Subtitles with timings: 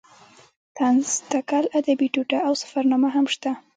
[0.75, 3.51] طنز تکل ادبي ټوټه او سفرنامه هم شته.